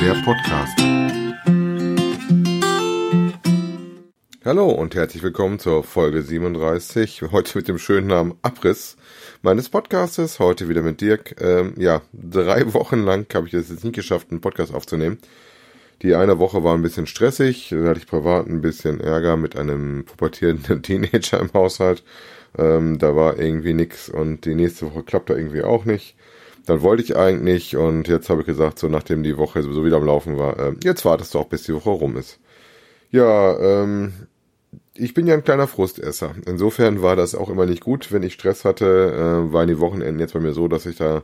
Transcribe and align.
der 0.00 0.14
Podcast. 0.24 0.78
Hallo 4.44 4.70
und 4.70 4.94
herzlich 4.94 5.24
willkommen 5.24 5.58
zur 5.58 5.82
Folge 5.82 6.22
37. 6.22 7.22
Heute 7.32 7.58
mit 7.58 7.66
dem 7.66 7.78
schönen 7.78 8.06
Namen 8.06 8.34
Abriss 8.42 8.96
meines 9.42 9.68
Podcastes. 9.68 10.38
Heute 10.38 10.68
wieder 10.68 10.82
mit 10.82 11.00
Dirk. 11.00 11.40
Ähm, 11.40 11.74
ja, 11.78 12.02
drei 12.12 12.72
Wochen 12.74 13.02
lang 13.02 13.26
habe 13.34 13.48
ich 13.48 13.54
es 13.54 13.70
jetzt 13.70 13.82
nicht 13.82 13.96
geschafft, 13.96 14.30
einen 14.30 14.40
Podcast 14.40 14.72
aufzunehmen. 14.72 15.18
Die 16.02 16.14
eine 16.14 16.38
Woche 16.38 16.62
war 16.62 16.74
ein 16.74 16.82
bisschen 16.82 17.08
stressig. 17.08 17.70
Da 17.70 17.88
hatte 17.88 17.98
ich 17.98 18.06
privat 18.06 18.46
ein 18.46 18.60
bisschen 18.60 19.00
Ärger 19.00 19.36
mit 19.36 19.56
einem 19.56 20.04
pubertierenden 20.04 20.82
Teenager 20.82 21.40
im 21.40 21.52
Haushalt. 21.52 22.04
Ähm, 22.56 22.98
da 22.98 23.16
war 23.16 23.38
irgendwie 23.38 23.74
nix 23.74 24.08
und 24.08 24.44
die 24.44 24.54
nächste 24.54 24.86
Woche 24.86 25.02
klappt 25.02 25.30
da 25.30 25.34
irgendwie 25.34 25.62
auch 25.62 25.84
nicht. 25.84 26.14
Dann 26.68 26.82
wollte 26.82 27.02
ich 27.02 27.16
eigentlich 27.16 27.76
und 27.76 28.08
jetzt 28.08 28.28
habe 28.28 28.42
ich 28.42 28.46
gesagt, 28.46 28.78
so 28.78 28.88
nachdem 28.88 29.22
die 29.22 29.38
Woche 29.38 29.62
sowieso 29.62 29.84
wieder 29.84 29.96
am 29.96 30.04
Laufen 30.04 30.38
war, 30.38 30.58
äh, 30.58 30.74
jetzt 30.84 31.04
wartest 31.04 31.34
du 31.34 31.38
auch, 31.38 31.48
bis 31.48 31.62
die 31.62 31.74
Woche 31.74 31.90
rum 31.90 32.16
ist. 32.16 32.38
Ja, 33.10 33.58
ähm, 33.58 34.12
ich 34.94 35.14
bin 35.14 35.26
ja 35.26 35.34
ein 35.34 35.44
kleiner 35.44 35.66
Frustesser. 35.66 36.34
Insofern 36.46 37.00
war 37.00 37.16
das 37.16 37.34
auch 37.34 37.48
immer 37.48 37.64
nicht 37.64 37.82
gut, 37.82 38.12
wenn 38.12 38.22
ich 38.22 38.34
Stress 38.34 38.66
hatte, 38.66 38.84
äh, 38.84 39.52
waren 39.52 39.68
die 39.68 39.80
Wochenenden 39.80 40.20
jetzt 40.20 40.34
bei 40.34 40.40
mir 40.40 40.52
so, 40.52 40.68
dass 40.68 40.84
ich 40.84 40.96
da 40.96 41.22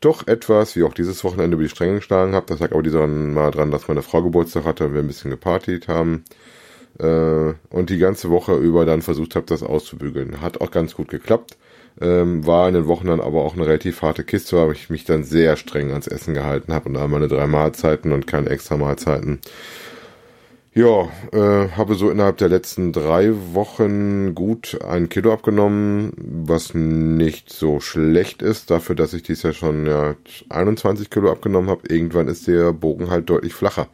doch 0.00 0.26
etwas, 0.26 0.76
wie 0.76 0.84
auch 0.84 0.94
dieses 0.94 1.22
Wochenende 1.24 1.56
über 1.56 1.64
die 1.64 1.68
Stränge 1.68 1.96
geschlagen 1.96 2.34
habe. 2.34 2.46
Das 2.46 2.60
lag 2.60 2.72
aber 2.72 2.82
dieser 2.82 3.06
mal 3.06 3.50
dran, 3.50 3.70
dass 3.70 3.88
meine 3.88 4.02
Frau 4.02 4.22
Geburtstag 4.22 4.64
hatte 4.64 4.86
und 4.86 4.94
wir 4.94 5.00
ein 5.00 5.06
bisschen 5.06 5.30
gepartyt 5.30 5.88
haben. 5.88 6.24
Äh, 6.98 7.54
und 7.70 7.90
die 7.90 7.98
ganze 7.98 8.30
Woche 8.30 8.56
über 8.56 8.86
dann 8.86 9.02
versucht 9.02 9.36
habe, 9.36 9.46
das 9.46 9.62
auszubügeln. 9.62 10.40
Hat 10.40 10.60
auch 10.60 10.70
ganz 10.70 10.94
gut 10.94 11.08
geklappt. 11.08 11.58
Ähm, 12.00 12.46
war 12.46 12.68
in 12.68 12.74
den 12.74 12.86
Wochen 12.86 13.08
dann 13.08 13.20
aber 13.20 13.44
auch 13.44 13.54
eine 13.54 13.66
relativ 13.66 14.02
harte 14.02 14.24
Kiste, 14.24 14.56
weil 14.56 14.72
ich 14.72 14.90
mich 14.90 15.04
dann 15.04 15.24
sehr 15.24 15.56
streng 15.56 15.90
ans 15.90 16.06
Essen 16.06 16.34
gehalten 16.34 16.72
habe 16.72 16.88
und 16.88 16.94
da 16.94 17.06
meine 17.08 17.28
drei 17.28 17.46
Mahlzeiten 17.46 18.12
und 18.12 18.26
keine 18.26 18.50
extra 18.50 18.76
Mahlzeiten. 18.76 19.40
Ja, 20.74 21.08
äh, 21.32 21.70
habe 21.70 21.96
so 21.96 22.08
innerhalb 22.08 22.36
der 22.36 22.48
letzten 22.48 22.92
drei 22.92 23.32
Wochen 23.52 24.34
gut 24.36 24.78
ein 24.86 25.08
Kilo 25.08 25.32
abgenommen, 25.32 26.12
was 26.16 26.72
nicht 26.72 27.50
so 27.50 27.80
schlecht 27.80 28.42
ist, 28.42 28.70
dafür, 28.70 28.94
dass 28.94 29.12
ich 29.12 29.24
dies 29.24 29.42
ja 29.42 29.52
schon 29.52 29.86
ja, 29.86 30.14
21 30.50 31.10
Kilo 31.10 31.32
abgenommen 31.32 31.68
habe. 31.68 31.88
Irgendwann 31.88 32.28
ist 32.28 32.46
der 32.46 32.72
Bogen 32.72 33.10
halt 33.10 33.28
deutlich 33.28 33.54
flacher 33.54 33.88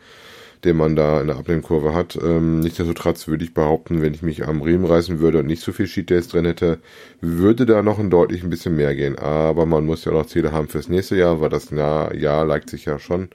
den 0.64 0.76
man 0.76 0.96
da 0.96 1.20
in 1.20 1.26
der 1.26 1.36
Abnehmkurve 1.36 1.94
hat. 1.94 2.16
Ähm, 2.16 2.60
nichtsdestotrotz 2.60 3.28
würde 3.28 3.44
ich 3.44 3.54
behaupten, 3.54 4.02
wenn 4.02 4.14
ich 4.14 4.22
mich 4.22 4.46
am 4.46 4.62
Riemen 4.62 4.86
reißen 4.86 5.20
würde 5.20 5.40
und 5.40 5.46
nicht 5.46 5.62
so 5.62 5.72
viel 5.72 5.86
Sheet 5.86 6.10
Days 6.10 6.28
drin 6.28 6.44
hätte, 6.44 6.78
würde 7.20 7.66
da 7.66 7.82
noch 7.82 7.98
ein 7.98 8.10
deutlich 8.10 8.42
ein 8.42 8.50
bisschen 8.50 8.76
mehr 8.76 8.94
gehen. 8.94 9.18
Aber 9.18 9.66
man 9.66 9.84
muss 9.86 10.04
ja 10.04 10.12
auch 10.12 10.16
noch 10.16 10.26
Ziele 10.26 10.52
haben 10.52 10.68
fürs 10.68 10.88
nächste 10.88 11.16
Jahr, 11.16 11.40
weil 11.40 11.50
das 11.50 11.70
Jahr, 11.70 12.14
Jahr 12.14 12.44
neigt 12.44 12.70
sich 12.70 12.84
ja 12.84 12.98
schon 12.98 13.28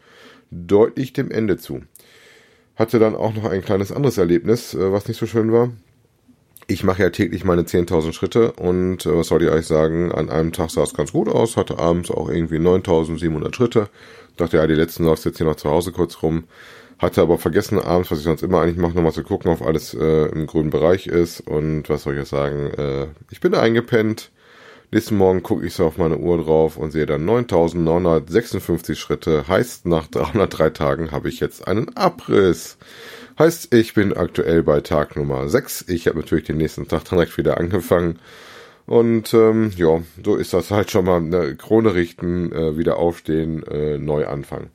deutlich 0.52 1.14
dem 1.14 1.32
Ende 1.32 1.58
zu. 1.58 1.82
Hatte 2.76 3.00
dann 3.00 3.16
auch 3.16 3.34
noch 3.34 3.46
ein 3.46 3.62
kleines 3.62 3.92
anderes 3.92 4.18
Erlebnis, 4.18 4.74
äh, 4.74 4.92
was 4.92 5.08
nicht 5.08 5.20
so 5.20 5.26
schön 5.26 5.52
war. 5.52 5.72
Ich 6.68 6.84
mache 6.84 7.02
ja 7.02 7.10
täglich 7.10 7.44
meine 7.44 7.64
10.000 7.64 8.14
Schritte 8.14 8.52
und 8.54 9.06
äh, 9.06 9.18
was 9.18 9.28
soll 9.28 9.44
ich 9.44 9.50
euch 9.50 9.66
sagen, 9.66 10.12
an 10.12 10.30
einem 10.30 10.54
Tag 10.54 10.70
sah 10.70 10.84
es 10.84 10.94
ganz 10.94 11.12
gut 11.12 11.28
aus, 11.28 11.58
hatte 11.58 11.80
abends 11.80 12.12
auch 12.12 12.30
irgendwie 12.30 12.58
9.700 12.58 13.56
Schritte. 13.56 13.90
Dachte 14.38 14.58
ja, 14.58 14.68
die 14.68 14.76
letzten 14.76 15.04
läuft 15.04 15.26
jetzt 15.26 15.38
hier 15.38 15.48
noch 15.48 15.56
zu 15.56 15.70
Hause 15.70 15.92
kurz 15.92 16.22
rum. 16.24 16.46
Hatte 17.00 17.22
aber 17.22 17.38
vergessen 17.38 17.80
abends, 17.80 18.12
was 18.12 18.20
ich 18.20 18.26
sonst 18.26 18.44
immer 18.44 18.62
eigentlich 18.62 18.78
mache, 18.78 18.94
nochmal 18.94 19.14
zu 19.14 19.24
gucken, 19.24 19.52
ob 19.52 19.62
alles 19.62 19.94
äh, 19.94 20.26
im 20.28 20.48
grünen 20.48 20.70
Bereich 20.70 21.08
ist. 21.08 21.40
Und 21.40 21.90
was 21.90 22.04
soll 22.04 22.14
ich 22.14 22.20
jetzt 22.20 22.30
sagen? 22.30 22.72
Äh, 22.78 23.08
ich 23.32 23.40
bin 23.40 23.56
eingepennt. 23.56 24.32
Nächsten 24.92 25.18
Morgen 25.18 25.44
gucke 25.44 25.66
ich 25.66 25.76
so 25.76 25.86
auf 25.86 25.98
meine 25.98 26.18
Uhr 26.18 26.44
drauf 26.44 26.76
und 26.76 26.92
sehe 26.92 27.06
dann 27.06 27.24
9956 27.24 29.00
Schritte. 29.00 29.48
Heißt, 29.48 29.86
nach 29.86 30.08
303 30.08 30.72
Tagen 30.72 31.12
habe 31.12 31.30
ich 31.30 31.40
jetzt 31.40 31.68
einen 31.68 31.96
Abriss. 31.96 32.78
Heißt, 33.38 33.74
ich 33.74 33.94
bin 33.94 34.18
aktuell 34.18 34.64
bei 34.64 34.82
Tag 34.82 35.16
Nummer 35.16 35.48
6. 35.48 35.86
Ich 35.88 36.08
habe 36.08 36.18
natürlich 36.18 36.46
den 36.46 36.58
nächsten 36.58 36.88
Tag 36.88 37.06
direkt 37.06 37.38
wieder 37.38 37.58
angefangen. 37.58 38.20
Und 38.88 39.34
ähm, 39.36 39.72
ja, 39.78 40.02
so 40.26 40.36
ist 40.36 40.54
das 40.54 40.72
halt 40.72 40.92
schon 40.92 41.06
mal 41.06 41.18
eine 41.18 41.56
Krone 41.56 41.94
richten, 41.94 42.52
äh, 42.52 42.76
wieder 42.76 42.98
aufstehen, 42.98 43.64
äh, 43.68 44.00
neu 44.00 44.28
anfangen. 44.28 44.72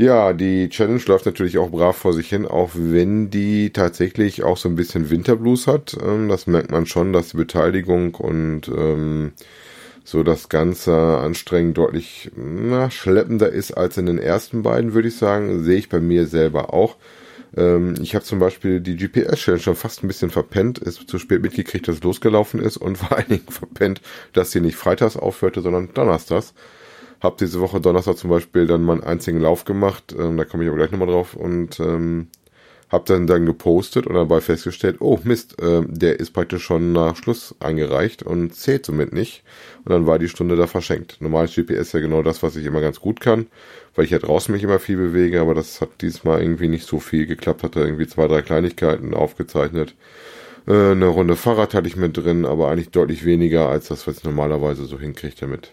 Ja, 0.00 0.32
die 0.32 0.70
Challenge 0.70 1.02
läuft 1.08 1.26
natürlich 1.26 1.58
auch 1.58 1.68
brav 1.68 1.94
vor 1.94 2.14
sich 2.14 2.30
hin, 2.30 2.46
auch 2.46 2.70
wenn 2.72 3.28
die 3.28 3.68
tatsächlich 3.70 4.42
auch 4.42 4.56
so 4.56 4.70
ein 4.70 4.74
bisschen 4.74 5.10
Winterblues 5.10 5.66
hat. 5.66 5.94
Ähm, 6.02 6.30
das 6.30 6.46
merkt 6.46 6.70
man 6.70 6.86
schon, 6.86 7.12
dass 7.12 7.28
die 7.28 7.36
Beteiligung 7.36 8.14
und 8.14 8.62
ähm, 8.68 9.32
so 10.02 10.22
das 10.22 10.48
ganze 10.48 11.18
Anstrengen 11.18 11.74
deutlich 11.74 12.30
na, 12.34 12.90
schleppender 12.90 13.50
ist 13.50 13.72
als 13.72 13.98
in 13.98 14.06
den 14.06 14.16
ersten 14.18 14.62
beiden, 14.62 14.94
würde 14.94 15.08
ich 15.08 15.16
sagen. 15.18 15.62
Sehe 15.64 15.76
ich 15.76 15.90
bei 15.90 16.00
mir 16.00 16.26
selber 16.26 16.72
auch. 16.72 16.96
Ähm, 17.54 17.94
ich 18.00 18.14
habe 18.14 18.24
zum 18.24 18.38
Beispiel 18.38 18.80
die 18.80 18.96
GPS-Challenge 18.96 19.62
schon 19.62 19.76
fast 19.76 20.02
ein 20.02 20.08
bisschen 20.08 20.30
verpennt, 20.30 20.78
ist 20.78 21.10
zu 21.10 21.18
spät 21.18 21.42
mitgekriegt, 21.42 21.86
dass 21.88 21.96
es 21.96 22.02
losgelaufen 22.02 22.58
ist 22.60 22.78
und 22.78 22.96
vor 22.98 23.18
allen 23.18 23.28
Dingen 23.28 23.48
verpennt, 23.50 24.00
dass 24.32 24.50
sie 24.50 24.62
nicht 24.62 24.76
freitags 24.76 25.18
aufhörte, 25.18 25.60
sondern 25.60 25.92
donnerstags. 25.92 26.54
Hab 27.20 27.38
diese 27.38 27.60
Woche 27.60 27.80
Donnerstag 27.80 28.16
zum 28.16 28.30
Beispiel 28.30 28.66
dann 28.66 28.82
meinen 28.82 29.02
einzigen 29.02 29.40
Lauf 29.40 29.64
gemacht, 29.64 30.14
ähm, 30.18 30.36
da 30.36 30.44
komme 30.44 30.64
ich 30.64 30.68
aber 30.68 30.78
gleich 30.78 30.90
nochmal 30.90 31.08
drauf 31.08 31.34
und 31.34 31.78
ähm, 31.80 32.28
hab 32.90 33.06
dann 33.06 33.26
dann 33.28 33.46
gepostet 33.46 34.06
und 34.06 34.14
dabei 34.14 34.40
festgestellt, 34.40 34.96
oh 35.00 35.18
Mist, 35.22 35.60
äh, 35.62 35.82
der 35.86 36.18
ist 36.18 36.32
praktisch 36.32 36.64
schon 36.64 36.92
nach 36.92 37.16
Schluss 37.16 37.54
eingereicht 37.60 38.24
und 38.24 38.54
zählt 38.54 38.84
somit 38.84 39.12
nicht. 39.12 39.44
Und 39.84 39.92
dann 39.92 40.06
war 40.06 40.18
die 40.18 40.28
Stunde 40.28 40.56
da 40.56 40.66
verschenkt. 40.66 41.18
Normal 41.20 41.44
ist 41.44 41.54
GPS 41.54 41.92
ja 41.92 42.00
genau 42.00 42.22
das, 42.22 42.42
was 42.42 42.56
ich 42.56 42.66
immer 42.66 42.80
ganz 42.80 43.00
gut 43.00 43.20
kann, 43.20 43.46
weil 43.94 44.06
ich 44.06 44.10
ja 44.10 44.18
draußen 44.18 44.52
mich 44.52 44.64
immer 44.64 44.80
viel 44.80 44.96
bewege, 44.96 45.40
aber 45.40 45.54
das 45.54 45.80
hat 45.80 45.90
diesmal 46.00 46.42
irgendwie 46.42 46.68
nicht 46.68 46.86
so 46.86 46.98
viel 46.98 47.26
geklappt, 47.26 47.62
hatte 47.62 47.80
irgendwie 47.80 48.08
zwei, 48.08 48.26
drei 48.26 48.42
Kleinigkeiten 48.42 49.14
aufgezeichnet. 49.14 49.94
Äh, 50.66 50.92
eine 50.92 51.06
Runde 51.06 51.36
Fahrrad 51.36 51.74
hatte 51.74 51.86
ich 51.86 51.96
mit 51.96 52.16
drin, 52.16 52.44
aber 52.44 52.70
eigentlich 52.70 52.90
deutlich 52.90 53.24
weniger 53.24 53.68
als 53.68 53.88
das, 53.88 54.06
was 54.08 54.18
ich 54.18 54.24
normalerweise 54.24 54.84
so 54.86 54.98
hinkriege 54.98 55.36
damit. 55.40 55.72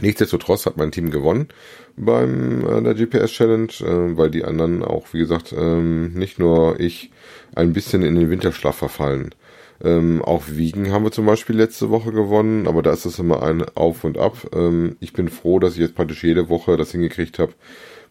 Nichtsdestotrotz 0.00 0.66
hat 0.66 0.76
mein 0.76 0.92
Team 0.92 1.10
gewonnen 1.10 1.48
beim 1.96 2.66
äh, 2.66 2.82
der 2.82 2.94
GPS 2.94 3.32
Challenge, 3.32 3.72
äh, 3.80 4.16
weil 4.16 4.30
die 4.30 4.44
anderen 4.44 4.82
auch, 4.82 5.06
wie 5.12 5.18
gesagt, 5.18 5.54
ähm, 5.56 6.12
nicht 6.12 6.38
nur 6.38 6.78
ich 6.78 7.10
ein 7.54 7.72
bisschen 7.72 8.02
in 8.02 8.14
den 8.14 8.30
Winterschlaf 8.30 8.76
verfallen. 8.76 9.34
Ähm, 9.82 10.22
auch 10.22 10.44
Wiegen 10.48 10.90
haben 10.90 11.04
wir 11.04 11.12
zum 11.12 11.26
Beispiel 11.26 11.56
letzte 11.56 11.90
Woche 11.90 12.12
gewonnen, 12.12 12.66
aber 12.66 12.82
da 12.82 12.92
ist 12.92 13.04
es 13.04 13.18
immer 13.18 13.42
ein 13.42 13.64
Auf 13.74 14.04
und 14.04 14.18
Ab. 14.18 14.48
Ähm, 14.54 14.96
ich 15.00 15.12
bin 15.12 15.28
froh, 15.28 15.58
dass 15.58 15.74
ich 15.74 15.80
jetzt 15.80 15.94
praktisch 15.94 16.24
jede 16.24 16.48
Woche 16.48 16.76
das 16.76 16.92
hingekriegt 16.92 17.38
habe, 17.38 17.52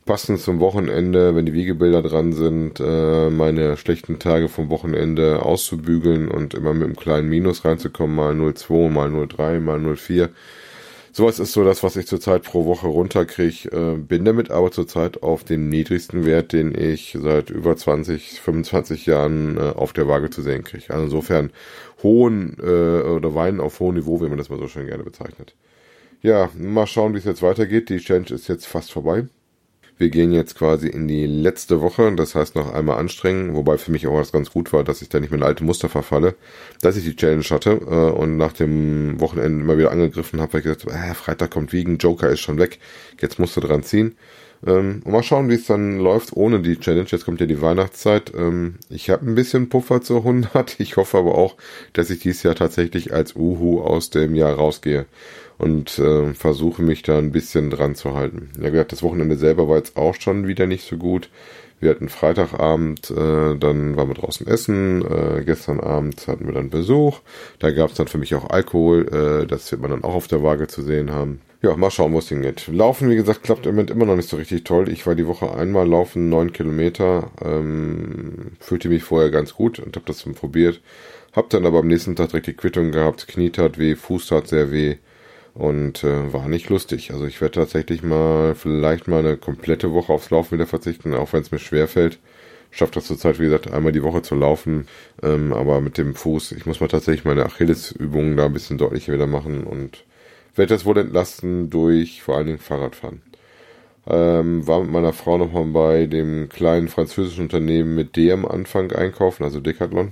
passend 0.06 0.40
zum 0.40 0.60
Wochenende, 0.60 1.36
wenn 1.36 1.46
die 1.48 1.54
Wiegebilder 1.54 2.04
dran 2.04 2.34
sind, 2.34 2.80
äh, 2.80 3.30
meine 3.30 3.78
schlechten 3.78 4.20
Tage 4.20 4.48
vom 4.50 4.70
Wochenende 4.70 5.42
auszubügeln 5.42 6.30
und 6.30 6.54
immer 6.54 6.74
mit 6.74 6.86
einem 6.86 6.96
kleinen 6.96 7.30
Minus 7.30 7.66
reinzukommen, 7.66 8.16
mal 8.16 8.34
0,2, 8.34 8.90
mal 8.90 9.10
0,3, 9.10 9.60
mal 9.60 9.80
0,4 9.80 10.30
Sowas 11.18 11.40
ist 11.40 11.54
so 11.54 11.64
das, 11.64 11.82
was 11.82 11.96
ich 11.96 12.08
zurzeit 12.08 12.44
pro 12.44 12.66
Woche 12.66 12.88
runterkriege. 12.88 13.70
Äh, 13.72 13.98
bin 13.98 14.26
damit 14.26 14.52
aber 14.52 14.70
zurzeit 14.72 15.24
auf 15.24 15.46
dem 15.46 15.70
niedrigsten 15.70 16.26
Wert, 16.26 16.52
den 16.52 16.78
ich 16.78 17.18
seit 17.18 17.50
über 17.50 17.78
20, 17.78 18.42
25 18.42 19.06
Jahren 19.06 19.56
äh, 19.56 19.62
auf 19.62 19.94
der 19.94 20.10
Waage 20.10 20.30
zu 20.30 20.42
sehen 20.42 20.66
kriege. 20.66 20.90
Also 20.90 21.06
insofern 21.06 21.52
hohen 22.04 22.58
äh, 22.62 23.00
oder 23.08 23.34
Weinen 23.34 23.62
auf 23.62 23.80
hohem 23.80 23.96
Niveau, 23.96 24.20
wie 24.20 24.28
man 24.28 24.38
das 24.38 24.50
mal 24.50 24.60
so 24.60 24.68
schön 24.68 24.88
gerne 24.88 25.06
bezeichnet. 25.06 25.56
Ja, 26.22 26.50
mal 26.58 26.86
schauen, 26.86 27.14
wie 27.14 27.20
es 27.20 27.24
jetzt 27.24 27.42
weitergeht. 27.42 27.88
Die 27.88 28.00
Challenge 28.00 28.32
ist 28.32 28.50
jetzt 28.50 28.68
fast 28.68 28.92
vorbei. 28.92 29.24
Wir 29.98 30.10
gehen 30.10 30.34
jetzt 30.34 30.58
quasi 30.58 30.90
in 30.90 31.08
die 31.08 31.26
letzte 31.26 31.80
Woche, 31.80 32.14
das 32.16 32.36
heißt 32.36 32.56
noch 32.56 32.74
einmal 32.74 32.98
anstrengen, 32.98 33.56
wobei 33.56 33.78
für 33.78 33.92
mich 33.92 34.08
auch 34.08 34.16
was 34.16 34.34
ganz 34.34 34.52
gut 34.52 34.74
war, 34.74 34.84
dass 34.84 35.02
ich 35.02 35.08
da 35.08 35.22
nicht 35.22 35.30
mehr 35.32 35.40
in 35.40 35.46
alte 35.46 35.64
Muster 35.64 35.88
verfalle, 35.88 36.36
dass 36.82 36.98
ich 36.98 37.06
die 37.06 37.16
Challenge 37.16 37.46
hatte 37.46 37.72
äh, 37.72 38.12
und 38.12 38.36
nach 38.36 38.52
dem 38.52 39.22
Wochenende 39.22 39.64
immer 39.64 39.78
wieder 39.78 39.92
angegriffen 39.92 40.42
habe, 40.42 40.54
weil 40.54 40.60
ich 40.60 40.66
gesagt 40.66 40.86
habe, 40.86 40.96
äh, 40.96 41.14
Freitag 41.14 41.52
kommt 41.52 41.72
Wiegen, 41.72 41.98
Joker 41.98 42.30
ist 42.30 42.42
schon 42.42 42.58
weg, 42.58 42.80
jetzt 43.22 43.40
musst 43.40 43.56
du 43.56 43.62
dran 43.62 43.84
ziehen. 43.84 44.18
Ähm, 44.66 45.02
mal 45.06 45.24
schauen, 45.24 45.50
wie 45.50 45.56
es 45.56 45.68
dann 45.68 46.00
läuft 46.00 46.34
ohne 46.34 46.60
die 46.62 46.80
Challenge. 46.80 47.08
Jetzt 47.08 47.26
kommt 47.26 47.40
ja 47.40 47.48
die 47.48 47.62
Weihnachtszeit. 47.62 48.34
Ähm, 48.36 48.76
ich 48.90 49.10
habe 49.10 49.26
ein 49.26 49.36
bisschen 49.36 49.70
Puffer 49.70 50.02
zu 50.02 50.18
100. 50.18 50.80
Ich 50.80 50.98
hoffe 50.98 51.18
aber 51.18 51.36
auch, 51.36 51.56
dass 51.94 52.10
ich 52.10 52.20
dieses 52.20 52.44
Jahr 52.44 52.56
tatsächlich 52.56 53.14
als 53.14 53.36
Uhu 53.36 53.82
aus 53.82 54.10
dem 54.10 54.36
Jahr 54.36 54.54
rausgehe 54.54 55.06
und 55.58 56.00
äh, 56.00 56.34
versuche 56.34 56.82
mich 56.82 57.04
da 57.04 57.18
ein 57.18 57.32
bisschen 57.32 57.70
dran 57.70 57.96
zu 57.96 58.14
halten. 58.14 58.50
Ja 58.60 58.70
gesagt, 58.70 58.92
das 58.92 59.04
Wochenende 59.04 59.38
selber 59.38 59.70
war 59.70 59.78
jetzt 59.78 59.98
auch 59.98 60.16
schon 60.16 60.48
wieder 60.48 60.68
nicht 60.68 60.88
so 60.88 60.98
gut. 60.98 61.30
Wir 61.80 61.90
hatten 61.90 62.10
Freitagabend, 62.10 63.12
äh, 63.12 63.56
dann 63.58 63.98
waren 63.98 64.08
wir 64.08 64.16
draußen 64.16 64.48
essen. 64.48 65.04
Äh, 65.06 65.44
gestern 65.46 65.80
Abend 65.80 66.28
hatten 66.28 66.46
wir 66.46 66.54
dann 66.54 66.70
Besuch. 66.70 67.20
Da 67.60 67.72
gab 67.72 67.92
es 67.92 67.98
dann 67.98 68.08
für 68.08 68.18
mich 68.18 68.34
auch 68.34 68.50
Alkohol. 68.50 69.08
Äh, 69.44 69.48
das 69.48 69.72
wird 69.72 69.82
man 69.82 69.92
dann 69.92 70.04
auch 70.04 70.16
auf 70.16 70.28
der 70.28 70.42
Waage 70.42 70.68
zu 70.68 70.82
sehen 70.82 71.12
haben. 71.12 71.42
Ja, 71.66 71.76
mal 71.76 71.90
schauen, 71.90 72.14
wo 72.14 72.20
es 72.20 72.30
hingeht. 72.30 72.68
Laufen, 72.68 73.10
wie 73.10 73.16
gesagt, 73.16 73.42
klappt 73.42 73.66
im 73.66 73.72
Moment 73.74 73.90
immer 73.90 74.06
noch 74.06 74.16
nicht 74.16 74.30
so 74.30 74.38
richtig 74.38 74.66
toll. 74.66 74.88
Ich 74.88 75.08
war 75.08 75.16
die 75.16 75.26
Woche 75.26 75.52
einmal 75.52 75.88
laufen, 75.88 76.30
neun 76.30 76.54
Kilometer. 76.54 77.32
Ähm, 77.44 78.52
fühlte 78.60 78.88
mich 78.88 79.02
vorher 79.04 79.32
ganz 79.32 79.56
gut 79.56 79.80
und 79.80 79.96
habe 79.96 80.06
das 80.06 80.22
probiert. 80.22 80.80
Hab 81.34 81.50
dann 81.50 81.66
aber 81.66 81.80
am 81.80 81.88
nächsten 81.88 82.16
Tag 82.16 82.30
direkt 82.30 82.46
die 82.46 82.54
Quittung 82.54 82.92
gehabt. 82.92 83.28
Knie 83.28 83.50
tat 83.50 83.80
weh, 83.80 83.96
Fuß 83.96 84.28
tat 84.28 84.48
sehr 84.48 84.72
weh. 84.72 84.98
und 85.56 86.04
äh, 86.04 86.34
war 86.34 86.48
nicht 86.50 86.70
lustig. 86.70 87.12
Also 87.14 87.26
ich 87.26 87.42
werde 87.42 87.60
tatsächlich 87.62 88.04
mal 88.04 88.56
vielleicht 88.56 89.08
mal 89.08 89.20
eine 89.20 89.38
komplette 89.38 89.94
Woche 89.94 90.14
aufs 90.14 90.30
Laufen 90.32 90.54
wieder 90.54 90.68
verzichten, 90.68 91.16
auch 91.16 91.34
wenn 91.34 91.42
es 91.42 91.52
mir 91.52 91.60
schwerfällt. 91.60 92.20
Schafft 92.72 92.96
das 92.96 93.06
zurzeit, 93.08 93.40
wie 93.40 93.46
gesagt, 93.46 93.72
einmal 93.72 93.94
die 93.94 94.04
Woche 94.04 94.22
zu 94.22 94.36
laufen, 94.36 94.88
ähm, 95.24 95.54
aber 95.54 95.82
mit 95.82 95.98
dem 95.98 96.16
Fuß, 96.16 96.52
ich 96.54 96.66
muss 96.68 96.82
mal 96.82 96.90
tatsächlich 96.90 97.26
meine 97.26 97.46
Achillesübungen 97.46 98.38
da 98.38 98.46
ein 98.48 98.54
bisschen 98.54 98.78
deutlicher 98.78 99.14
wieder 99.14 99.28
machen 99.28 99.64
und 99.66 100.04
werde 100.56 100.74
das 100.74 100.86
wohl 100.86 100.98
entlasten 100.98 101.70
durch 101.70 102.22
vor 102.22 102.38
allen 102.38 102.48
Dingen 102.48 102.60
Fahrradfahren. 102.60 103.22
Ähm, 104.08 104.68
war 104.68 104.82
mit 104.82 104.92
meiner 104.92 105.14
Frau 105.14 105.38
nochmal 105.38 105.66
bei 105.66 106.06
dem 106.06 106.50
kleinen 106.50 106.90
französischen 106.90 107.44
Unternehmen 107.44 107.96
mit 107.96 108.16
D 108.16 108.32
am 108.32 108.46
Anfang 108.46 108.92
einkaufen, 108.92 109.44
also 109.44 109.60
Decathlon. 109.60 110.12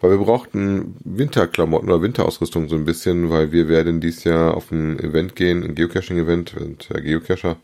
Weil 0.00 0.10
wir 0.10 0.18
brauchten 0.18 0.96
Winterklamotten 1.04 1.88
oder 1.88 2.02
Winterausrüstung 2.02 2.68
so 2.68 2.76
ein 2.76 2.84
bisschen, 2.84 3.30
weil 3.30 3.52
wir 3.52 3.68
werden 3.68 4.00
dieses 4.00 4.24
Jahr 4.24 4.56
auf 4.56 4.70
ein 4.70 4.98
Event 4.98 5.36
gehen, 5.36 5.62
ein 5.62 5.74
Geocaching-Event, 5.74 6.56
und 6.56 6.90
der 6.90 7.00
Geocacher, 7.00 7.56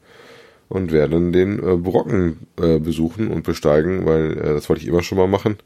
und 0.68 0.92
werden 0.92 1.32
den 1.32 1.58
äh, 1.58 1.76
Brocken 1.76 2.46
äh, 2.60 2.78
besuchen 2.78 3.28
und 3.28 3.42
besteigen, 3.44 4.06
weil 4.06 4.32
äh, 4.38 4.54
das 4.54 4.68
wollte 4.68 4.82
ich 4.82 4.88
immer 4.88 5.02
schon 5.02 5.18
mal 5.18 5.26
machen. 5.26 5.58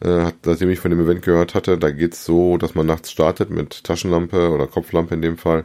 Äh, 0.00 0.32
seitdem 0.42 0.70
ich 0.70 0.80
von 0.80 0.90
dem 0.90 1.00
Event 1.00 1.22
gehört 1.22 1.54
hatte, 1.54 1.78
da 1.78 1.90
geht's 1.90 2.24
so, 2.24 2.56
dass 2.56 2.74
man 2.74 2.86
nachts 2.86 3.10
startet 3.10 3.50
mit 3.50 3.84
Taschenlampe 3.84 4.50
oder 4.50 4.66
Kopflampe 4.66 5.14
in 5.14 5.22
dem 5.22 5.36
Fall 5.36 5.64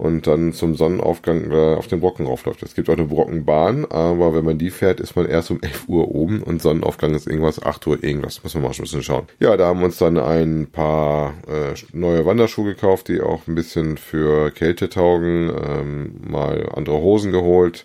und 0.00 0.26
dann 0.26 0.54
zum 0.54 0.76
Sonnenaufgang 0.76 1.50
äh, 1.50 1.74
auf 1.74 1.86
den 1.86 2.00
Brocken 2.00 2.26
raufläuft. 2.26 2.62
Es 2.62 2.74
gibt 2.74 2.88
auch 2.88 2.94
eine 2.94 3.04
Brockenbahn, 3.04 3.84
aber 3.84 4.34
wenn 4.34 4.46
man 4.46 4.56
die 4.56 4.70
fährt, 4.70 4.98
ist 4.98 5.14
man 5.14 5.26
erst 5.26 5.50
um 5.50 5.60
11 5.62 5.88
Uhr 5.88 6.08
oben 6.08 6.42
und 6.42 6.62
Sonnenaufgang 6.62 7.14
ist 7.14 7.26
irgendwas 7.26 7.62
8 7.62 7.86
Uhr 7.86 8.02
irgendwas. 8.02 8.42
Muss 8.42 8.54
man 8.54 8.62
mal 8.62 8.72
schon 8.72 8.84
ein 8.84 8.84
bisschen 8.84 9.02
schauen. 9.02 9.26
Ja, 9.40 9.58
da 9.58 9.66
haben 9.66 9.80
wir 9.80 9.84
uns 9.84 9.98
dann 9.98 10.18
ein 10.18 10.68
paar 10.72 11.34
äh, 11.46 11.74
neue 11.92 12.24
Wanderschuhe 12.24 12.74
gekauft, 12.74 13.08
die 13.08 13.20
auch 13.20 13.46
ein 13.46 13.54
bisschen 13.54 13.98
für 13.98 14.50
Kälte 14.52 14.88
taugen, 14.88 15.50
ähm, 15.50 16.14
mal 16.26 16.70
andere 16.74 16.96
Hosen 16.96 17.30
geholt, 17.30 17.84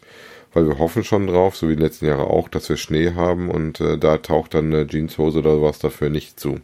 weil 0.54 0.68
wir 0.68 0.80
hoffen 0.80 1.04
schon 1.04 1.28
drauf, 1.28 1.58
so 1.58 1.68
wie 1.68 1.76
die 1.76 1.84
letzten 1.84 2.06
Jahre 2.06 2.28
auch, 2.28 2.48
dass 2.48 2.70
wir 2.70 2.78
Schnee 2.78 3.12
haben 3.14 3.50
und 3.50 3.82
äh, 3.82 3.98
da 3.98 4.18
taucht 4.20 4.54
dann 4.54 4.74
eine 4.74 4.88
Jeanshose 4.88 5.40
oder 5.40 5.62
was 5.62 5.80
dafür 5.80 6.10
nicht 6.10 6.40
zu. 6.40 6.62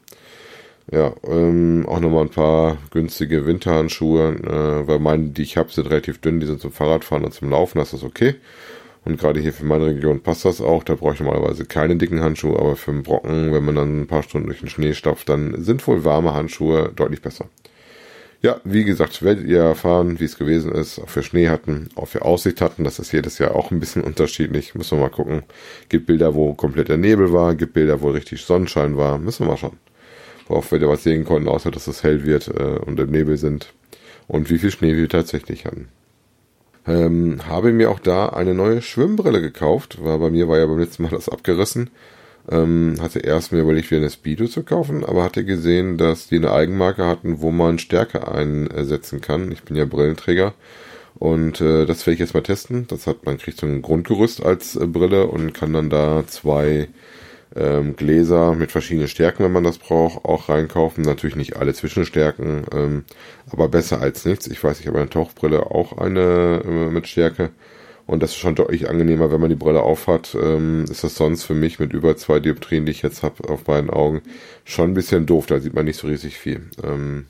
Ja, 0.92 1.14
ähm, 1.24 1.86
auch 1.88 2.02
nochmal 2.02 2.24
ein 2.24 2.30
paar 2.30 2.78
günstige 2.92 3.46
Winterhandschuhe, 3.46 4.36
äh, 4.44 4.88
weil 4.88 5.00
meine, 5.00 5.30
die 5.30 5.44
ich 5.44 5.56
habe, 5.56 5.72
sind 5.72 5.90
relativ 5.90 6.20
dünn, 6.20 6.42
die 6.42 6.46
sind 6.46 6.60
zum 6.60 6.74
Fahrradfahren 6.74 7.24
und 7.24 7.34
zum 7.34 7.50
Laufen, 7.50 7.80
das 7.80 7.94
ist 7.94 8.04
okay. 8.04 8.36
Und 9.06 9.18
gerade 9.18 9.40
hier 9.40 9.54
für 9.54 9.66
meine 9.66 9.86
Region 9.88 10.22
passt 10.22 10.44
das 10.44 10.60
auch. 10.62 10.84
Da 10.84 10.96
brauche 10.96 11.14
ich 11.14 11.22
normalerweise 11.22 11.66
keine 11.66 11.96
dicken 11.96 12.22
Handschuhe, 12.22 12.60
aber 12.60 12.76
für 12.76 12.92
einen 12.92 13.04
Brocken, 13.04 13.54
wenn 13.54 13.64
man 13.64 13.76
dann 13.76 14.02
ein 14.02 14.08
paar 14.08 14.22
Stunden 14.22 14.48
durch 14.48 14.60
den 14.60 14.70
Schnee 14.70 14.94
stapft, 14.94 15.30
dann 15.30 15.64
sind 15.64 15.88
wohl 15.88 16.04
warme 16.04 16.34
Handschuhe 16.34 16.92
deutlich 16.94 17.22
besser. 17.22 17.46
Ja, 18.42 18.60
wie 18.66 18.84
gesagt, 18.84 19.24
werdet 19.24 19.48
ihr 19.48 19.62
erfahren, 19.62 20.20
wie 20.20 20.26
es 20.26 20.38
gewesen 20.38 20.72
ist, 20.74 21.00
ob 21.00 21.16
wir 21.16 21.24
Schnee 21.24 21.48
hatten, 21.48 21.90
ob 21.96 22.14
wir 22.14 22.26
Aussicht 22.26 22.60
hatten. 22.60 22.84
Das 22.84 23.00
ist 23.00 23.14
jedes 23.14 23.38
Jahr 23.40 23.56
auch 23.56 23.72
ein 23.72 23.80
bisschen 23.80 24.04
unterschiedlich. 24.04 24.76
Müssen 24.76 24.98
wir 24.98 25.04
mal 25.06 25.10
gucken. 25.10 25.44
Gibt 25.90 26.08
Bilder, 26.08 26.36
wo 26.36 26.54
komplett 26.54 26.90
der 26.90 26.98
Nebel 26.98 27.32
war, 27.32 27.56
gibt 27.56 27.74
Bilder, 27.74 28.02
wo 28.02 28.10
richtig 28.10 28.42
Sonnenschein 28.44 28.98
war. 28.98 29.18
Müssen 29.18 29.46
wir 29.46 29.52
mal 29.52 29.58
schauen 29.58 29.78
worauf 30.52 30.72
wir 30.72 30.80
da 30.80 30.90
was 30.90 31.04
sehen 31.04 31.24
konnten, 31.24 31.48
außer 31.48 31.72
dass 31.72 31.88
es 31.88 32.04
hell 32.04 32.26
wird 32.26 32.50
äh, 32.50 32.80
und 32.86 33.00
im 33.00 33.10
Nebel 33.10 33.38
sind. 33.38 33.74
Und 34.28 34.50
wie 34.50 34.58
viel 34.60 34.72
Schnee 34.72 34.96
wir 34.96 35.10
tatsächlich 35.10 35.66
hatten. 35.66 35.88
Ähm, 36.86 37.48
habe 37.48 37.72
mir 37.72 37.90
auch 37.90 38.00
da 38.00 38.30
eine 38.30 38.54
neue 38.54 38.82
Schwimmbrille 38.82 39.42
gekauft, 39.42 40.00
weil 40.02 40.18
bei 40.20 40.30
mir 40.30 40.48
war 40.48 40.58
ja 40.58 40.66
beim 40.66 40.80
letzten 40.80 41.04
Mal 41.04 41.10
das 41.10 41.30
abgerissen. 41.30 41.90
Ähm, 42.50 42.96
hatte 43.00 43.20
erst 43.20 43.52
mir 43.52 43.62
überlegt, 43.62 43.92
wieder 43.92 44.02
eine 44.02 44.10
Speedo 44.10 44.48
zu 44.48 44.64
kaufen, 44.64 45.06
aber 45.06 45.24
hatte 45.24 45.46
gesehen, 45.46 45.98
dass 45.98 46.28
die 46.28 46.38
eine 46.38 46.52
Eigenmarke 46.52 47.06
hatten, 47.06 47.42
wo 47.42 47.52
man 47.52 47.80
Stärke 47.80 48.28
einsetzen 48.28 49.22
kann. 49.22 49.52
Ich 49.52 49.64
bin 49.64 49.78
ja 49.78 49.86
Brillenträger 49.86 50.54
und 51.16 51.62
äh, 51.62 51.86
das 51.86 52.06
werde 52.06 52.16
ich 52.16 52.20
jetzt 52.20 52.34
mal 52.34 52.42
testen. 52.42 52.88
Das 52.88 53.06
hat 53.06 53.26
man 53.26 53.38
kriegt 53.38 53.60
so 53.60 53.68
ein 53.68 53.84
Grundgerüst 53.84 54.44
als 54.44 54.76
äh, 54.76 54.88
Brille 54.88 55.28
und 55.28 55.54
kann 55.54 55.72
dann 55.72 55.90
da 55.90 56.26
zwei 56.26 56.90
ähm, 57.56 57.96
Gläser 57.96 58.54
mit 58.54 58.72
verschiedenen 58.72 59.08
Stärken, 59.08 59.44
wenn 59.44 59.52
man 59.52 59.64
das 59.64 59.78
braucht, 59.78 60.26
auch 60.26 60.50
reinkaufen. 60.50 61.04
Natürlich 61.04 61.36
nicht 61.36 61.58
alle 61.58 61.74
Zwischenstärken, 61.74 62.66
ähm, 62.74 63.04
aber 63.50 63.68
besser 63.68 64.02
als 64.02 64.26
nichts. 64.26 64.48
Ich 64.48 64.64
weiß, 64.64 64.80
ich 64.80 64.88
habe 64.88 65.00
eine 65.00 65.10
Tauchbrille 65.10 65.72
auch 65.72 65.98
eine 65.98 66.62
äh, 66.66 66.90
mit 66.92 67.08
Stärke. 67.08 67.50
Und 68.08 68.24
das 68.24 68.32
ist 68.32 68.38
schon 68.38 68.56
deutlich 68.56 68.90
angenehmer, 68.90 69.32
wenn 69.32 69.40
man 69.40 69.50
die 69.50 69.56
Brille 69.56 69.82
aufhat. 69.82 70.36
Ähm, 70.36 70.86
ist 70.90 71.04
das 71.04 71.16
sonst 71.16 71.44
für 71.44 71.54
mich 71.54 71.80
mit 71.80 71.94
über 71.94 72.18
zwei 72.18 72.40
Dioptrien, 72.40 72.86
die 72.86 72.92
ich 72.92 73.02
jetzt 73.02 73.24
habe 73.24 73.48
auf 73.48 73.64
beiden 73.64 73.90
Augen, 73.90 74.22
schon 74.66 74.92
ein 74.92 74.94
bisschen 74.94 75.26
doof. 75.26 75.46
Da 75.46 75.60
sieht 75.60 75.74
man 75.74 75.86
nicht 75.86 75.98
so 75.98 76.08
riesig 76.08 76.38
viel. 76.38 76.62
Ähm, 76.84 77.28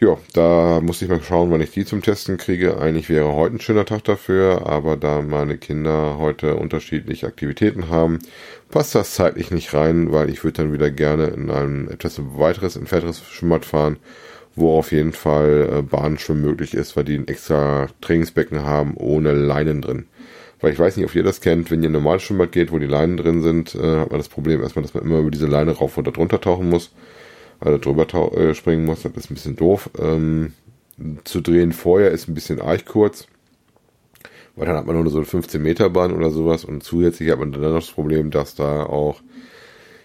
ja, 0.00 0.16
da 0.32 0.80
muss 0.80 1.02
ich 1.02 1.10
mal 1.10 1.22
schauen, 1.22 1.50
wann 1.50 1.60
ich 1.60 1.72
die 1.72 1.84
zum 1.84 2.00
Testen 2.00 2.38
kriege. 2.38 2.78
Eigentlich 2.78 3.10
wäre 3.10 3.34
heute 3.34 3.56
ein 3.56 3.60
schöner 3.60 3.84
Tag 3.84 4.02
dafür, 4.04 4.66
aber 4.66 4.96
da 4.96 5.20
meine 5.20 5.58
Kinder 5.58 6.16
heute 6.18 6.56
unterschiedliche 6.56 7.26
Aktivitäten 7.26 7.90
haben, 7.90 8.18
passt 8.70 8.94
das 8.94 9.14
zeitlich 9.14 9.50
nicht 9.50 9.74
rein, 9.74 10.10
weil 10.10 10.30
ich 10.30 10.42
würde 10.42 10.62
dann 10.62 10.72
wieder 10.72 10.90
gerne 10.90 11.26
in 11.26 11.50
ein 11.50 11.88
etwas 11.88 12.18
weiteres, 12.18 12.76
entfernteres 12.76 13.22
Schwimmbad 13.28 13.66
fahren, 13.66 13.98
wo 14.56 14.78
auf 14.78 14.90
jeden 14.90 15.12
Fall 15.12 15.68
äh, 15.70 15.82
Bahnschwimmen 15.82 16.44
möglich 16.44 16.72
ist, 16.72 16.96
weil 16.96 17.04
die 17.04 17.16
ein 17.16 17.28
extra 17.28 17.88
Trainingsbecken 18.00 18.64
haben 18.64 18.94
ohne 18.96 19.34
Leinen 19.34 19.82
drin. 19.82 20.06
Weil 20.62 20.72
ich 20.72 20.78
weiß 20.78 20.96
nicht, 20.96 21.06
ob 21.06 21.14
ihr 21.14 21.22
das 21.24 21.42
kennt, 21.42 21.70
wenn 21.70 21.82
ihr 21.82 21.88
in 21.88 21.92
ein 21.92 22.02
normales 22.02 22.22
Schwimmbad 22.22 22.52
geht, 22.52 22.72
wo 22.72 22.78
die 22.78 22.86
Leinen 22.86 23.18
drin 23.18 23.42
sind, 23.42 23.74
äh, 23.74 24.00
hat 24.00 24.10
man 24.10 24.20
das 24.20 24.30
Problem 24.30 24.62
erstmal, 24.62 24.82
dass 24.82 24.94
man 24.94 25.04
immer 25.04 25.18
über 25.18 25.30
diese 25.30 25.46
Leine 25.46 25.72
rauf 25.72 25.98
und 25.98 26.04
drunter 26.04 26.40
tauchen 26.40 26.70
muss 26.70 26.90
weil 27.60 27.74
er 27.74 27.78
drüber 27.78 28.06
äh, 28.36 28.54
springen 28.54 28.84
muss. 28.84 29.02
Das 29.02 29.12
ist 29.16 29.30
ein 29.30 29.34
bisschen 29.34 29.56
doof. 29.56 29.90
Ähm, 29.98 30.52
zu 31.24 31.40
drehen 31.40 31.72
vorher 31.72 32.10
ist 32.10 32.28
ein 32.28 32.34
bisschen 32.34 32.60
arg 32.60 32.86
kurz. 32.86 33.26
Weil 34.56 34.66
dann 34.66 34.76
hat 34.76 34.86
man 34.86 35.00
nur 35.00 35.10
so 35.10 35.18
eine 35.18 35.26
15 35.26 35.62
Meter 35.62 35.90
Bahn 35.90 36.12
oder 36.12 36.30
sowas 36.30 36.64
und 36.64 36.82
zusätzlich 36.82 37.30
hat 37.30 37.38
man 37.38 37.52
dann 37.52 37.62
noch 37.62 37.74
das 37.80 37.90
Problem, 37.90 38.30
dass 38.30 38.54
da 38.54 38.82
auch, 38.82 39.20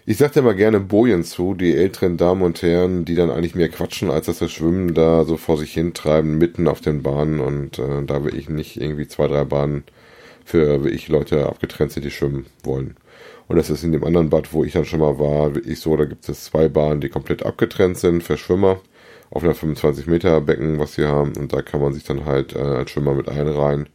ich 0.06 0.16
sag 0.16 0.32
dir 0.32 0.42
mal 0.42 0.54
gerne 0.54 0.80
Bojen 0.80 1.24
zu, 1.24 1.54
die 1.54 1.74
älteren 1.74 2.16
Damen 2.16 2.42
und 2.42 2.62
Herren, 2.62 3.04
die 3.04 3.16
dann 3.16 3.30
eigentlich 3.30 3.56
mehr 3.56 3.68
quatschen, 3.68 4.10
als 4.10 4.26
dass 4.26 4.38
das 4.38 4.52
Schwimmen 4.52 4.94
da 4.94 5.24
so 5.24 5.36
vor 5.36 5.58
sich 5.58 5.72
hin 5.74 5.94
treiben, 5.94 6.38
mitten 6.38 6.68
auf 6.68 6.80
den 6.80 7.02
Bahnen 7.02 7.40
und 7.40 7.78
äh, 7.78 8.04
da 8.06 8.24
will 8.24 8.36
ich 8.36 8.48
nicht 8.48 8.80
irgendwie 8.80 9.08
zwei, 9.08 9.26
drei 9.26 9.44
Bahnen 9.44 9.84
für 10.46 10.84
wie 10.84 10.90
ich 10.90 11.08
Leute 11.08 11.44
abgetrennt 11.46 11.92
sind, 11.92 12.04
die 12.04 12.10
schwimmen 12.10 12.46
wollen. 12.62 12.96
Und 13.48 13.56
das 13.56 13.68
ist 13.68 13.82
in 13.82 13.92
dem 13.92 14.04
anderen 14.04 14.30
Bad, 14.30 14.52
wo 14.52 14.64
ich 14.64 14.72
dann 14.72 14.84
schon 14.84 15.00
mal 15.00 15.18
war, 15.18 15.54
wirklich 15.54 15.80
so, 15.80 15.96
da 15.96 16.04
gibt 16.04 16.28
es 16.28 16.44
zwei 16.44 16.68
Bahnen, 16.68 17.00
die 17.00 17.08
komplett 17.08 17.44
abgetrennt 17.44 17.98
sind 17.98 18.22
für 18.22 18.36
Schwimmer 18.36 18.80
auf 19.30 19.42
einer 19.42 19.54
25 19.54 20.06
Meter 20.06 20.40
Becken, 20.40 20.78
was 20.78 20.94
sie 20.94 21.04
haben. 21.04 21.32
Und 21.36 21.52
da 21.52 21.62
kann 21.62 21.80
man 21.80 21.92
sich 21.92 22.04
dann 22.04 22.24
halt 22.24 22.54
äh, 22.54 22.60
als 22.60 22.92
Schwimmer 22.92 23.14
mit 23.14 23.28
einreihen 23.28 23.88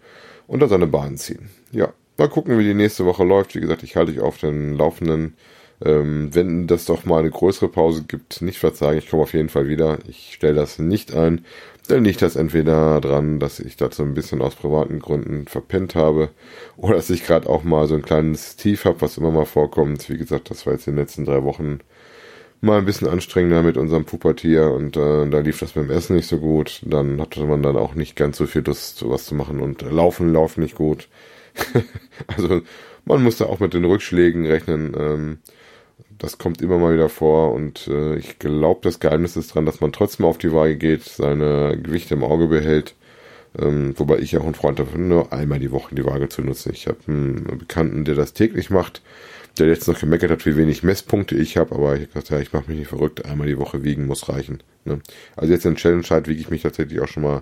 und 0.48 0.60
da 0.60 0.68
seine 0.68 0.88
Bahn 0.88 1.18
ziehen. 1.18 1.50
Ja, 1.72 1.94
mal 2.18 2.30
gucken, 2.30 2.58
wie 2.58 2.66
die 2.66 2.74
nächste 2.74 3.06
Woche 3.06 3.24
läuft. 3.24 3.56
Wie 3.56 3.62
gesagt, 3.62 3.84
ich 3.84 3.96
halte 3.96 4.12
dich 4.12 4.22
auf 4.22 4.38
den 4.38 4.78
Laufenden. 4.78 5.36
Ähm, 5.84 6.30
wenn 6.34 6.68
das 6.68 6.86
doch 6.86 7.06
mal 7.06 7.20
eine 7.20 7.32
größere 7.32 7.70
Pause 7.70 8.04
gibt, 8.08 8.42
nicht 8.42 8.60
verzagen, 8.60 8.98
ich 8.98 9.10
komme 9.10 9.24
auf 9.24 9.34
jeden 9.34 9.50
Fall 9.50 9.68
wieder. 9.68 10.00
Ich 10.08 10.34
stelle 10.34 10.56
das 10.56 10.80
nicht 10.80 11.14
ein. 11.14 11.46
Dann 11.88 12.04
liegt 12.04 12.22
das 12.22 12.36
entweder 12.36 13.02
daran, 13.02 13.40
dass 13.40 13.60
ich 13.60 13.76
dazu 13.78 14.04
ein 14.04 14.14
bisschen 14.14 14.42
aus 14.42 14.56
privaten 14.56 15.00
Gründen 15.00 15.48
verpennt 15.48 15.96
habe 15.96 16.30
oder 16.78 16.96
dass 16.96 17.10
ich 17.10 17.26
gerade 17.26 17.50
auch 17.50 17.64
mal 17.64 17.88
so 17.88 17.96
ein 17.96 18.04
kleines 18.04 18.56
Tief 18.56 18.86
habe, 18.86 19.02
was 19.02 19.18
immer 19.18 19.32
mal 19.32 19.46
vorkommt. 19.46 20.10
Wie 20.10 20.18
gesagt, 20.18 20.52
das 20.52 20.66
war 20.66 20.74
jetzt 20.74 20.88
in 20.88 20.94
den 20.94 21.00
letzten 21.00 21.26
drei 21.26 21.44
Wochen 21.44 21.80
mal 22.62 22.78
ein 22.78 22.86
bisschen 22.86 23.08
anstrengender 23.08 23.64
mit 23.64 23.78
unserem 23.78 24.06
Pubertier 24.06 24.72
und 24.72 24.96
äh, 24.96 25.28
da 25.28 25.40
lief 25.40 25.60
das 25.60 25.72
beim 25.72 25.90
Essen 25.90 26.16
nicht 26.16 26.28
so 26.28 26.38
gut. 26.38 26.82
Dann 26.86 27.20
hatte 27.20 27.44
man 27.44 27.64
dann 27.64 27.76
auch 27.76 27.96
nicht 27.96 28.16
ganz 28.16 28.38
so 28.38 28.46
viel 28.46 28.62
Lust, 28.64 28.98
sowas 28.98 29.26
zu 29.26 29.36
machen 29.36 29.60
und 29.60 29.82
Laufen, 29.82 30.32
Laufen 30.32 30.62
nicht 30.62 30.76
gut. 30.76 31.10
also 32.28 32.62
man 33.06 33.24
muss 33.24 33.38
da 33.38 33.46
auch 33.46 33.60
mit 33.60 33.74
den 33.74 33.86
Rückschlägen 33.86 34.46
rechnen. 34.46 34.96
Ähm, 34.98 35.38
das 36.22 36.38
kommt 36.38 36.62
immer 36.62 36.78
mal 36.78 36.94
wieder 36.94 37.10
vor 37.10 37.52
und 37.54 37.88
äh, 37.88 38.16
ich 38.16 38.38
glaube, 38.38 38.82
das 38.84 39.00
Geheimnis 39.00 39.36
ist 39.36 39.56
dran, 39.56 39.66
dass 39.66 39.82
man 39.82 39.92
trotzdem 39.92 40.28
auf 40.28 40.38
die 40.38 40.54
Waage 40.54 40.78
geht, 40.78 41.04
seine 41.04 41.80
Gewichte 41.82 42.14
im 42.14 42.24
Auge 42.24 42.46
behält. 42.46 42.94
Ähm, 43.58 43.96
wobei 43.98 44.20
ich 44.20 44.38
auch 44.38 44.46
ein 44.46 44.54
Freund 44.54 44.78
davon 44.78 45.08
nur 45.08 45.34
einmal 45.34 45.60
die 45.60 45.72
Woche 45.72 45.96
die 45.96 46.06
Waage 46.06 46.30
zu 46.30 46.44
nutzen. 46.44 46.72
Ich 46.74 46.88
habe 46.88 47.00
einen 47.08 47.58
Bekannten, 47.58 48.06
der 48.06 48.14
das 48.14 48.34
täglich 48.34 48.70
macht, 48.70 49.02
der 49.58 49.68
jetzt 49.68 49.88
noch 49.88 50.00
gemeckert 50.00 50.30
hat, 50.30 50.46
wie 50.46 50.56
wenig 50.56 50.84
Messpunkte 50.84 51.36
ich 51.36 51.58
habe, 51.58 51.74
aber 51.74 51.96
ich 51.96 52.08
gesagt, 52.08 52.30
ja, 52.30 52.40
ich 52.40 52.54
mache 52.54 52.70
mich 52.70 52.78
nicht 52.78 52.90
verrückt, 52.90 53.26
einmal 53.26 53.48
die 53.48 53.58
Woche 53.58 53.84
wiegen 53.84 54.06
muss 54.06 54.30
reichen. 54.30 54.62
Ne? 54.86 55.00
Also 55.36 55.52
jetzt 55.52 55.66
in 55.66 55.76
Challenge 55.76 56.06
halt 56.08 56.28
wiege 56.28 56.40
ich 56.40 56.52
mich 56.52 56.62
tatsächlich 56.62 57.02
auch 57.02 57.08
schon 57.08 57.24
mal 57.24 57.42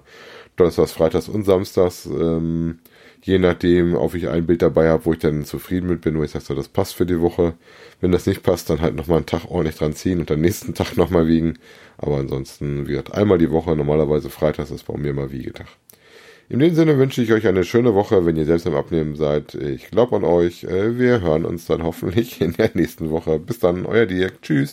Donnerstags, 0.55 0.93
Freitags 0.93 1.27
und 1.27 1.43
Samstags. 1.43 2.05
Ähm, 2.05 2.79
je 3.21 3.39
nachdem, 3.39 3.95
ob 3.95 4.15
ich 4.15 4.29
ein 4.29 4.45
Bild 4.45 4.61
dabei 4.61 4.89
habe, 4.89 5.05
wo 5.05 5.13
ich 5.13 5.19
dann 5.19 5.45
zufrieden 5.45 5.87
mit 5.87 6.01
bin, 6.01 6.17
wo 6.17 6.23
ich 6.23 6.31
sage, 6.31 6.45
so, 6.45 6.55
das 6.55 6.67
passt 6.67 6.95
für 6.95 7.05
die 7.05 7.19
Woche. 7.21 7.53
Wenn 8.01 8.11
das 8.11 8.25
nicht 8.25 8.43
passt, 8.43 8.69
dann 8.69 8.81
halt 8.81 8.95
nochmal 8.95 9.17
einen 9.17 9.25
Tag 9.25 9.45
ordentlich 9.49 9.75
dran 9.77 9.93
ziehen 9.93 10.19
und 10.19 10.31
am 10.31 10.41
nächsten 10.41 10.73
Tag 10.75 10.97
nochmal 10.97 11.27
wiegen. 11.27 11.55
Aber 11.97 12.17
ansonsten, 12.17 12.85
gesagt, 12.85 13.13
einmal 13.13 13.37
die 13.37 13.51
Woche, 13.51 13.75
normalerweise 13.75 14.29
freitags 14.29 14.71
ist 14.71 14.85
bei 14.87 14.97
mir 14.97 15.13
mal 15.13 15.31
Wiegetag. 15.31 15.67
In 16.51 16.57
dem 16.59 16.73
Sinne 16.73 16.97
wünsche 16.97 17.21
ich 17.21 17.31
euch 17.31 17.47
eine 17.47 17.63
schöne 17.63 17.93
Woche, 17.93 18.25
wenn 18.25 18.35
ihr 18.35 18.45
selbst 18.45 18.65
am 18.65 18.73
Abnehmen 18.75 19.15
seid. 19.15 19.53
Ich 19.53 19.91
glaube 19.91 20.15
an 20.15 20.23
euch. 20.23 20.63
Äh, 20.63 20.97
wir 20.97 21.21
hören 21.21 21.45
uns 21.45 21.65
dann 21.67 21.83
hoffentlich 21.83 22.41
in 22.41 22.53
der 22.53 22.71
nächsten 22.73 23.11
Woche. 23.11 23.37
Bis 23.37 23.59
dann, 23.59 23.85
euer 23.85 24.07
Dirk. 24.07 24.41
Tschüss. 24.41 24.67